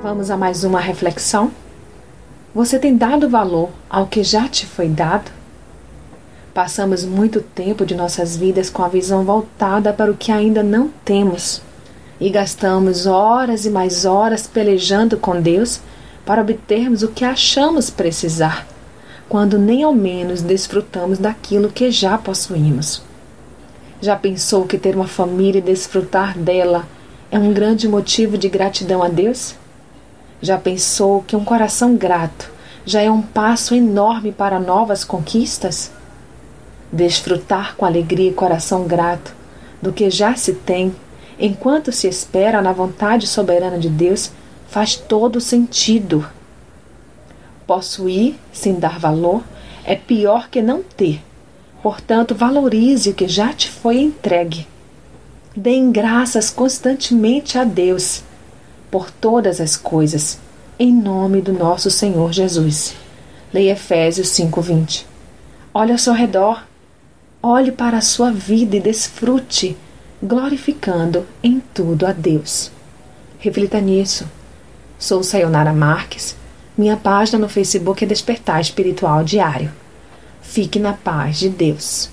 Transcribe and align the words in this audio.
Vamos 0.00 0.30
a 0.30 0.36
mais 0.36 0.62
uma 0.62 0.78
reflexão? 0.78 1.50
Você 2.54 2.78
tem 2.78 2.96
dado 2.96 3.28
valor 3.28 3.70
ao 3.90 4.06
que 4.06 4.22
já 4.22 4.46
te 4.46 4.64
foi 4.64 4.88
dado? 4.88 5.28
Passamos 6.54 7.04
muito 7.04 7.40
tempo 7.40 7.84
de 7.84 7.96
nossas 7.96 8.36
vidas 8.36 8.70
com 8.70 8.84
a 8.84 8.88
visão 8.88 9.24
voltada 9.24 9.92
para 9.92 10.08
o 10.08 10.16
que 10.16 10.30
ainda 10.30 10.62
não 10.62 10.88
temos 11.04 11.60
e 12.20 12.30
gastamos 12.30 13.06
horas 13.06 13.66
e 13.66 13.70
mais 13.70 14.04
horas 14.04 14.46
pelejando 14.46 15.16
com 15.16 15.42
Deus 15.42 15.80
para 16.24 16.42
obtermos 16.42 17.02
o 17.02 17.08
que 17.08 17.24
achamos 17.24 17.90
precisar, 17.90 18.68
quando 19.28 19.58
nem 19.58 19.82
ao 19.82 19.92
menos 19.92 20.42
desfrutamos 20.42 21.18
daquilo 21.18 21.72
que 21.72 21.90
já 21.90 22.16
possuímos. 22.16 23.02
Já 24.00 24.14
pensou 24.14 24.64
que 24.64 24.78
ter 24.78 24.94
uma 24.94 25.08
família 25.08 25.58
e 25.58 25.62
desfrutar 25.62 26.38
dela 26.38 26.86
é 27.32 27.38
um 27.38 27.52
grande 27.52 27.88
motivo 27.88 28.38
de 28.38 28.48
gratidão 28.48 29.02
a 29.02 29.08
Deus? 29.08 29.56
Já 30.40 30.56
pensou 30.56 31.22
que 31.22 31.34
um 31.34 31.44
coração 31.44 31.96
grato 31.96 32.50
já 32.86 33.02
é 33.02 33.10
um 33.10 33.20
passo 33.20 33.74
enorme 33.74 34.32
para 34.32 34.60
novas 34.60 35.04
conquistas? 35.04 35.90
Desfrutar 36.92 37.76
com 37.76 37.84
alegria 37.84 38.30
e 38.30 38.34
coração 38.34 38.84
grato 38.84 39.34
do 39.82 39.92
que 39.92 40.08
já 40.10 40.34
se 40.36 40.54
tem 40.54 40.94
enquanto 41.38 41.92
se 41.92 42.08
espera 42.08 42.62
na 42.62 42.72
vontade 42.72 43.26
soberana 43.26 43.78
de 43.78 43.88
Deus, 43.88 44.30
faz 44.68 44.96
todo 44.96 45.40
sentido. 45.40 46.26
Possuir 47.66 48.36
sem 48.52 48.74
dar 48.74 48.98
valor 48.98 49.42
é 49.84 49.94
pior 49.94 50.48
que 50.48 50.62
não 50.62 50.82
ter. 50.82 51.22
Portanto, 51.82 52.34
valorize 52.34 53.10
o 53.10 53.14
que 53.14 53.28
já 53.28 53.52
te 53.52 53.70
foi 53.70 53.98
entregue. 53.98 54.66
Deem 55.54 55.92
graças 55.92 56.50
constantemente 56.50 57.58
a 57.58 57.64
Deus 57.64 58.22
por 58.90 59.10
todas 59.10 59.60
as 59.60 59.76
coisas, 59.76 60.38
em 60.78 60.92
nome 60.92 61.40
do 61.40 61.52
nosso 61.52 61.90
Senhor 61.90 62.32
Jesus. 62.32 62.94
Leia 63.52 63.72
Efésios 63.72 64.28
5:20. 64.28 65.06
Olhe 65.72 65.92
ao 65.92 65.98
seu 65.98 66.12
redor. 66.12 66.64
Olhe 67.42 67.70
para 67.70 67.98
a 67.98 68.02
sua 68.02 68.30
vida 68.30 68.76
e 68.76 68.80
desfrute 68.80 69.76
glorificando 70.22 71.26
em 71.42 71.62
tudo 71.72 72.06
a 72.06 72.12
Deus. 72.12 72.70
Reflita 73.38 73.80
nisso. 73.80 74.28
Sou 74.98 75.22
Sayonara 75.22 75.72
Marques. 75.72 76.36
Minha 76.76 76.96
página 76.96 77.38
no 77.38 77.48
Facebook 77.48 78.02
é 78.02 78.06
Despertar 78.06 78.60
Espiritual 78.60 79.22
Diário. 79.22 79.72
Fique 80.42 80.78
na 80.78 80.92
paz 80.92 81.38
de 81.38 81.48
Deus. 81.48 82.10